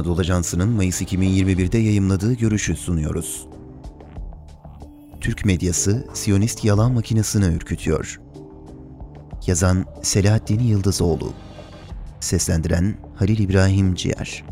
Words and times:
Anadolu 0.00 0.20
Ajansı'nın 0.20 0.68
Mayıs 0.68 1.02
2021'de 1.02 1.78
yayımladığı 1.78 2.32
görüşü 2.32 2.76
sunuyoruz. 2.76 3.46
Türk 5.20 5.44
medyası 5.44 6.06
Siyonist 6.14 6.64
yalan 6.64 6.92
makinesini 6.92 7.44
ürkütüyor. 7.44 8.20
Yazan 9.46 9.84
Selahattin 10.02 10.60
Yıldızoğlu 10.60 11.32
Seslendiren 12.20 12.94
Halil 13.16 13.38
İbrahim 13.38 13.94
Ciğer 13.94 14.44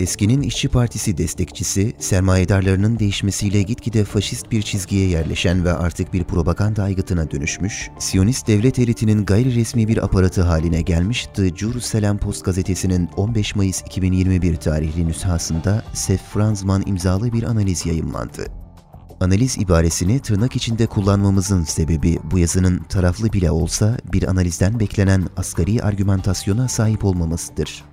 Eskinin 0.00 0.42
İşçi 0.42 0.68
Partisi 0.68 1.18
destekçisi, 1.18 1.92
sermayedarlarının 1.98 2.98
değişmesiyle 2.98 3.62
gitgide 3.62 4.04
faşist 4.04 4.50
bir 4.50 4.62
çizgiye 4.62 5.08
yerleşen 5.08 5.64
ve 5.64 5.72
artık 5.72 6.12
bir 6.12 6.24
propaganda 6.24 6.82
aygıtına 6.82 7.30
dönüşmüş, 7.30 7.90
Siyonist 7.98 8.46
devlet 8.48 8.78
elitinin 8.78 9.24
gayri 9.24 9.54
resmi 9.54 9.88
bir 9.88 10.04
aparatı 10.04 10.42
haline 10.42 10.82
gelmiş 10.82 11.28
The 11.34 11.48
Jerusalem 11.48 12.18
Post 12.18 12.44
gazetesinin 12.44 13.08
15 13.16 13.56
Mayıs 13.56 13.82
2021 13.82 14.56
tarihli 14.56 15.06
nüshasında 15.06 15.84
Sef 15.92 16.20
Franzman 16.20 16.82
imzalı 16.86 17.32
bir 17.32 17.42
analiz 17.42 17.86
yayımlandı. 17.86 18.46
Analiz 19.20 19.58
ibaresini 19.58 20.20
tırnak 20.20 20.56
içinde 20.56 20.86
kullanmamızın 20.86 21.64
sebebi 21.64 22.18
bu 22.30 22.38
yazının 22.38 22.78
taraflı 22.78 23.32
bile 23.32 23.50
olsa 23.50 23.96
bir 24.12 24.28
analizden 24.28 24.80
beklenen 24.80 25.28
asgari 25.36 25.82
argümantasyona 25.82 26.68
sahip 26.68 27.04
olmamasıdır 27.04 27.91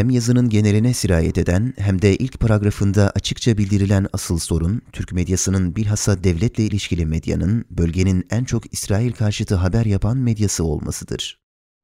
hem 0.00 0.10
yazının 0.10 0.48
geneline 0.48 0.94
sirayet 0.94 1.38
eden 1.38 1.74
hem 1.78 2.02
de 2.02 2.16
ilk 2.16 2.40
paragrafında 2.40 3.10
açıkça 3.14 3.58
bildirilen 3.58 4.06
asıl 4.12 4.38
sorun, 4.38 4.82
Türk 4.92 5.12
medyasının 5.12 5.76
bilhassa 5.76 6.24
devletle 6.24 6.64
ilişkili 6.64 7.06
medyanın 7.06 7.64
bölgenin 7.70 8.26
en 8.30 8.44
çok 8.44 8.72
İsrail 8.72 9.12
karşıtı 9.12 9.54
haber 9.54 9.84
yapan 9.84 10.16
medyası 10.16 10.64
olmasıdır. 10.64 11.38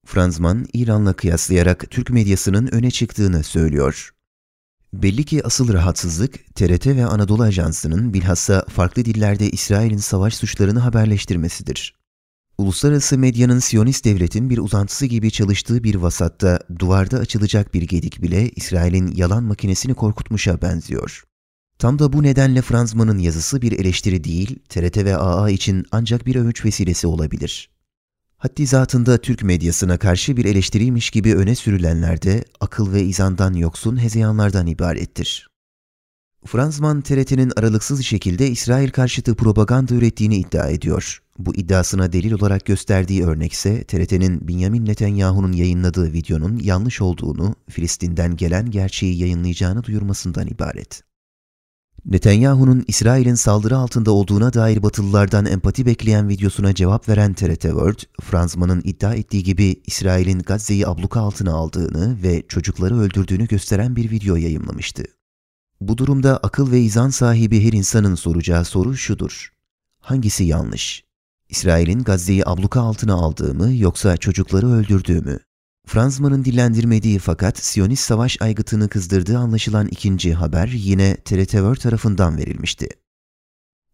Franzman, 0.06 0.66
İran'la 0.72 1.12
kıyaslayarak 1.12 1.90
Türk 1.90 2.10
medyasının 2.10 2.66
öne 2.66 2.90
çıktığını 2.90 3.42
söylüyor. 3.42 4.10
Belli 4.92 5.24
ki 5.24 5.46
asıl 5.46 5.72
rahatsızlık 5.72 6.54
TRT 6.54 6.86
ve 6.86 7.06
Anadolu 7.06 7.42
Ajansı'nın 7.42 8.14
bilhassa 8.14 8.64
farklı 8.68 9.04
dillerde 9.04 9.50
İsrail'in 9.50 9.96
savaş 9.96 10.34
suçlarını 10.34 10.78
haberleştirmesidir. 10.78 11.94
Uluslararası 12.58 13.18
medyanın 13.18 13.58
Siyonist 13.58 14.04
devletin 14.04 14.50
bir 14.50 14.58
uzantısı 14.58 15.06
gibi 15.06 15.30
çalıştığı 15.30 15.84
bir 15.84 15.94
vasatta 15.94 16.60
duvarda 16.78 17.18
açılacak 17.18 17.74
bir 17.74 17.82
gedik 17.82 18.22
bile 18.22 18.50
İsrail'in 18.50 19.12
yalan 19.12 19.44
makinesini 19.44 19.94
korkutmuşa 19.94 20.62
benziyor. 20.62 21.24
Tam 21.78 21.98
da 21.98 22.12
bu 22.12 22.22
nedenle 22.22 22.62
Franzman'ın 22.62 23.18
yazısı 23.18 23.62
bir 23.62 23.72
eleştiri 23.72 24.24
değil, 24.24 24.58
TRT 24.68 24.96
ve 24.96 25.16
AA 25.16 25.50
için 25.50 25.84
ancak 25.92 26.26
bir 26.26 26.36
övünç 26.36 26.64
vesilesi 26.64 27.06
olabilir. 27.06 27.70
Haddi 28.36 28.66
zatında 28.66 29.18
Türk 29.18 29.42
medyasına 29.42 29.98
karşı 29.98 30.36
bir 30.36 30.44
eleştiriymiş 30.44 31.10
gibi 31.10 31.34
öne 31.34 31.54
sürülenler 31.54 32.22
de 32.22 32.44
akıl 32.60 32.92
ve 32.92 33.02
izandan 33.02 33.54
yoksun 33.54 34.02
hezeyanlardan 34.02 34.66
ibarettir. 34.66 35.48
Franzman 36.46 37.00
TRT'nin 37.00 37.52
aralıksız 37.56 38.04
şekilde 38.04 38.50
İsrail 38.50 38.90
karşıtı 38.90 39.34
propaganda 39.34 39.94
ürettiğini 39.94 40.36
iddia 40.36 40.68
ediyor. 40.68 41.22
Bu 41.38 41.54
iddiasına 41.54 42.12
delil 42.12 42.32
olarak 42.32 42.64
gösterdiği 42.64 43.24
örnek 43.24 43.52
ise 43.52 43.84
TRT'nin 43.84 44.48
Benjamin 44.48 44.86
Netanyahu'nun 44.86 45.52
yayınladığı 45.52 46.12
videonun 46.12 46.58
yanlış 46.62 47.00
olduğunu, 47.00 47.54
Filistin'den 47.70 48.36
gelen 48.36 48.70
gerçeği 48.70 49.18
yayınlayacağını 49.18 49.84
duyurmasından 49.84 50.46
ibaret. 50.46 51.02
Netanyahu'nun 52.04 52.84
İsrail'in 52.88 53.34
saldırı 53.34 53.76
altında 53.76 54.10
olduğuna 54.10 54.52
dair 54.52 54.82
Batılılardan 54.82 55.46
empati 55.46 55.86
bekleyen 55.86 56.28
videosuna 56.28 56.74
cevap 56.74 57.08
veren 57.08 57.34
TRT 57.34 57.62
World, 57.62 57.98
Franzman'ın 58.20 58.82
iddia 58.84 59.14
ettiği 59.14 59.42
gibi 59.42 59.82
İsrail'in 59.86 60.38
Gazze'yi 60.38 60.86
abluka 60.86 61.20
altına 61.20 61.54
aldığını 61.54 62.22
ve 62.22 62.42
çocukları 62.48 62.98
öldürdüğünü 62.98 63.46
gösteren 63.46 63.96
bir 63.96 64.10
video 64.10 64.36
yayımlamıştı. 64.36 65.15
Bu 65.80 65.98
durumda 65.98 66.36
akıl 66.36 66.70
ve 66.70 66.80
izan 66.80 67.10
sahibi 67.10 67.64
her 67.64 67.72
insanın 67.72 68.14
soracağı 68.14 68.64
soru 68.64 68.96
şudur. 68.96 69.52
Hangisi 70.00 70.44
yanlış? 70.44 71.04
İsrail'in 71.48 72.02
Gazze'yi 72.02 72.46
abluka 72.46 72.80
altına 72.80 73.14
aldığı 73.14 73.54
mı 73.54 73.76
yoksa 73.76 74.16
çocukları 74.16 74.68
öldürdüğü 74.68 75.20
mü? 75.20 75.38
Franzman'ın 75.86 76.44
dillendirmediği 76.44 77.18
fakat 77.18 77.58
Siyonist 77.58 78.04
savaş 78.04 78.42
aygıtını 78.42 78.88
kızdırdığı 78.88 79.38
anlaşılan 79.38 79.88
ikinci 79.88 80.34
haber 80.34 80.68
yine 80.68 81.16
TRT 81.16 81.50
World 81.50 81.80
tarafından 81.80 82.38
verilmişti. 82.38 82.88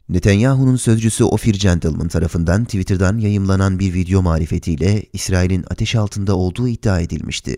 Netanyahu'nun 0.08 0.76
sözcüsü 0.76 1.24
Ofir 1.24 1.60
Gentleman 1.60 2.08
tarafından 2.08 2.64
Twitter'dan 2.64 3.18
yayımlanan 3.18 3.78
bir 3.78 3.94
video 3.94 4.22
marifetiyle 4.22 5.02
İsrail'in 5.12 5.64
ateş 5.70 5.94
altında 5.94 6.36
olduğu 6.36 6.68
iddia 6.68 7.00
edilmişti. 7.00 7.56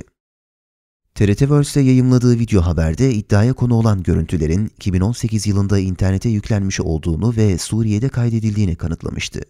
TRT 1.15 1.39
Worlds'te 1.39 1.81
yayımladığı 1.81 2.39
video 2.39 2.63
haberde 2.63 3.15
iddiaya 3.15 3.53
konu 3.53 3.75
olan 3.75 4.03
görüntülerin 4.03 4.67
2018 4.67 5.47
yılında 5.47 5.79
internete 5.79 6.29
yüklenmiş 6.29 6.81
olduğunu 6.81 7.37
ve 7.37 7.59
Suriye'de 7.59 8.09
kaydedildiğini 8.09 8.77
kanıtlamıştı. 8.77 9.41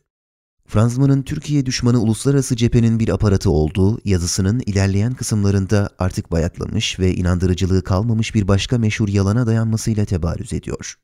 Franzman'ın 0.67 1.23
Türkiye 1.23 1.67
düşmanı 1.67 1.99
uluslararası 2.01 2.57
cephenin 2.57 3.01
bir 3.01 3.09
aparatı 3.09 3.51
olduğu 3.51 4.01
yazısının 4.05 4.63
ilerleyen 4.67 5.15
kısımlarında 5.15 5.91
artık 5.99 6.33
bayatlamış 6.33 6.99
ve 6.99 7.15
inandırıcılığı 7.15 7.85
kalmamış 7.85 8.35
bir 8.35 8.49
başka 8.49 8.79
meşhur 8.79 9.09
yalana 9.09 9.47
dayanmasıyla 9.47 10.05
tebarüz 10.05 10.53
ediyor. 10.53 10.95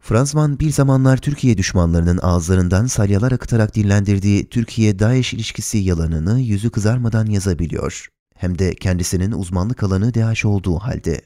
Franzman 0.00 0.58
bir 0.58 0.70
zamanlar 0.70 1.16
Türkiye 1.16 1.58
düşmanlarının 1.58 2.18
ağızlarından 2.22 2.86
salyalar 2.86 3.32
akıtarak 3.32 3.74
dinlendirdiği 3.74 4.48
Türkiye-Daesh 4.48 5.34
ilişkisi 5.34 5.78
yalanını 5.78 6.40
yüzü 6.40 6.70
kızarmadan 6.70 7.26
yazabiliyor. 7.26 8.08
Hem 8.40 8.58
de 8.58 8.74
kendisinin 8.74 9.32
uzmanlık 9.32 9.82
alanı 9.82 10.14
DAEŞ 10.14 10.44
olduğu 10.44 10.78
halde. 10.78 11.20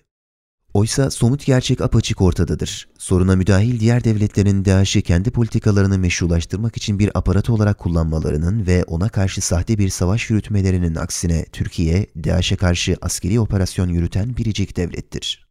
Oysa 0.75 1.10
somut 1.10 1.47
gerçek 1.47 1.80
apaçık 1.80 2.20
ortadadır. 2.20 2.88
Soruna 2.98 3.36
müdahil 3.36 3.80
diğer 3.80 4.04
devletlerin 4.04 4.64
DAEŞ'i 4.64 5.02
kendi 5.02 5.30
politikalarını 5.30 5.98
meşrulaştırmak 5.98 6.76
için 6.76 6.98
bir 6.98 7.10
aparat 7.14 7.50
olarak 7.50 7.78
kullanmalarının 7.78 8.66
ve 8.66 8.84
ona 8.84 9.08
karşı 9.08 9.41
sahte 9.41 9.78
bir 9.78 9.88
savaş 9.88 10.30
yürütmelerinin 10.30 10.94
aksine 10.94 11.44
Türkiye, 11.44 12.06
DAEŞ'e 12.24 12.56
karşı 12.56 12.97
askeri 13.00 13.41
operasyon 13.41 13.88
yürüten 13.88 14.36
biricik 14.36 14.76
devlettir. 14.76 15.48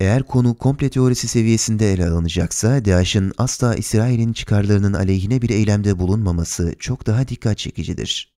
Eğer 0.00 0.22
konu 0.22 0.54
komple 0.54 0.90
teorisi 0.90 1.28
seviyesinde 1.28 1.92
ele 1.92 2.08
alınacaksa, 2.08 2.84
DAEŞ'in 2.84 3.32
asla 3.38 3.74
İsrail'in 3.74 4.32
çıkarlarının 4.32 4.92
aleyhine 4.92 5.42
bir 5.42 5.50
eylemde 5.50 5.98
bulunmaması 5.98 6.74
çok 6.78 7.06
daha 7.06 7.28
dikkat 7.28 7.58
çekicidir. 7.58 8.37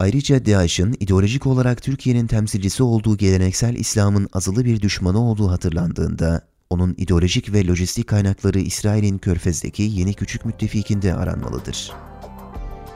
Ayrıca 0.00 0.46
DAEŞ'in 0.46 0.96
ideolojik 1.00 1.46
olarak 1.46 1.82
Türkiye'nin 1.82 2.26
temsilcisi 2.26 2.82
olduğu 2.82 3.16
geleneksel 3.16 3.74
İslam'ın 3.74 4.28
azılı 4.32 4.64
bir 4.64 4.80
düşmanı 4.80 5.20
olduğu 5.20 5.50
hatırlandığında, 5.50 6.40
onun 6.70 6.94
ideolojik 6.98 7.52
ve 7.52 7.66
lojistik 7.66 8.06
kaynakları 8.06 8.58
İsrail'in 8.60 9.18
Körfez'deki 9.18 9.82
yeni 9.82 10.14
küçük 10.14 10.44
müttefikinde 10.44 11.14
aranmalıdır. 11.14 11.92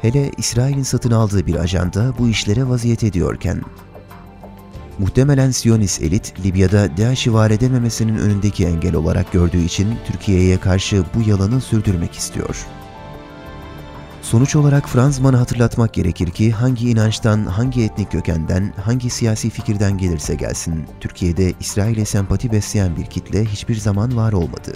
Hele 0.02 0.30
İsrail'in 0.38 0.82
satın 0.82 1.10
aldığı 1.10 1.46
bir 1.46 1.54
ajanda 1.54 2.14
bu 2.18 2.28
işlere 2.28 2.68
vaziyet 2.68 3.04
ediyorken, 3.04 3.62
muhtemelen 4.98 5.50
Siyonist 5.50 6.02
elit 6.02 6.34
Libya'da 6.44 6.96
DAEŞ'i 6.96 7.32
var 7.32 7.50
edememesinin 7.50 8.18
önündeki 8.18 8.66
engel 8.66 8.94
olarak 8.94 9.32
gördüğü 9.32 9.64
için 9.64 9.94
Türkiye'ye 10.06 10.60
karşı 10.60 11.04
bu 11.14 11.30
yalanı 11.30 11.60
sürdürmek 11.60 12.12
istiyor.'' 12.12 12.81
Sonuç 14.22 14.56
olarak 14.56 14.88
Franzman'ı 14.88 15.36
hatırlatmak 15.36 15.94
gerekir 15.94 16.30
ki 16.30 16.52
hangi 16.52 16.90
inançtan, 16.90 17.46
hangi 17.46 17.82
etnik 17.82 18.12
kökenden, 18.12 18.72
hangi 18.84 19.10
siyasi 19.10 19.50
fikirden 19.50 19.98
gelirse 19.98 20.34
gelsin, 20.34 20.86
Türkiye'de 21.00 21.52
İsrail'e 21.60 22.04
sempati 22.04 22.52
besleyen 22.52 22.96
bir 22.96 23.06
kitle 23.06 23.44
hiçbir 23.44 23.74
zaman 23.74 24.16
var 24.16 24.32
olmadı. 24.32 24.72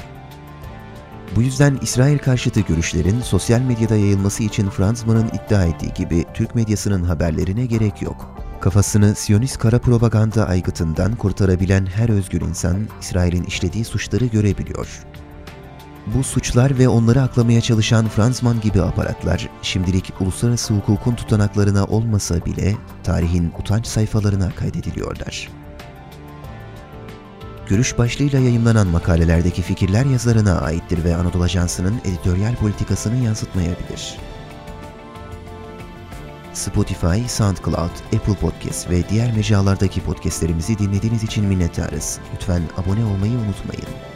Bu 1.37 1.43
yüzden 1.43 1.79
İsrail 1.83 2.19
karşıtı 2.19 2.61
görüşlerin 2.61 3.21
sosyal 3.21 3.61
medyada 3.61 3.97
yayılması 3.97 4.43
için 4.43 4.71
Franzman'ın 4.71 5.29
iddia 5.29 5.65
ettiği 5.65 5.95
gibi 5.95 6.25
Türk 6.35 6.55
medyasının 6.55 7.05
haberlerine 7.05 7.67
gerek 7.67 8.03
yok. 8.03 8.31
Kafasını 8.61 9.15
Siyonist 9.15 9.59
kara 9.59 9.79
propaganda 9.79 10.49
aygıtından 10.49 11.17
kurtarabilen 11.17 11.87
her 11.87 12.09
özgür 12.09 12.41
insan 12.41 12.77
İsrail'in 13.01 13.45
işlediği 13.45 13.85
suçları 13.85 14.27
görebiliyor. 14.27 14.89
Bu 16.15 16.25
suçlar 16.25 16.79
ve 16.79 16.89
onları 16.89 17.23
aklamaya 17.23 17.61
çalışan 17.61 18.09
Franzman 18.09 18.61
gibi 18.61 18.83
aparatlar 18.83 19.49
şimdilik 19.63 20.13
uluslararası 20.21 20.75
hukukun 20.75 21.15
tutanaklarına 21.15 21.85
olmasa 21.85 22.45
bile 22.45 22.77
tarihin 23.05 23.53
utanç 23.59 23.87
sayfalarına 23.87 24.51
kaydediliyorlar. 24.51 25.49
Görüş 27.69 27.99
başlığıyla 27.99 28.39
yayımlanan 28.39 28.87
makalelerdeki 28.87 29.63
fikirler 29.63 30.05
yazarına 30.05 30.61
aittir 30.61 31.05
ve 31.05 31.17
Anadolu 31.17 31.43
Ajansı'nın 31.43 32.01
editoryal 32.05 32.57
politikasını 32.57 33.25
yansıtmayabilir. 33.25 34.19
Spotify, 36.53 37.29
SoundCloud, 37.29 38.15
Apple 38.17 38.35
Podcast 38.35 38.91
ve 38.91 39.09
diğer 39.09 39.33
mecralardaki 39.33 40.01
podcastlerimizi 40.01 40.79
dinlediğiniz 40.79 41.23
için 41.23 41.45
minnettarız. 41.45 42.19
Lütfen 42.35 42.63
abone 42.77 43.05
olmayı 43.05 43.33
unutmayın. 43.33 44.16